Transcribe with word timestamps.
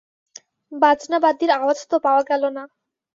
বাজনাবাদ্যির 0.71 1.51
আওয়াজ 1.51 1.79
তো 1.89 1.95
পাওয়া 2.05 2.23
গেল 2.29 2.43
না। 2.49 2.63